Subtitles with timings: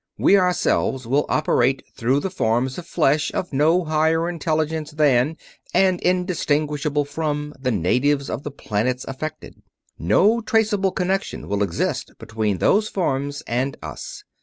[0.17, 5.37] We ourselves will operate through forms of flesh of no higher intelligence than,
[5.75, 9.61] and indistinguishable from, the natives of the planets affected.
[9.99, 14.23] No traceable connection will exist between those forms and us.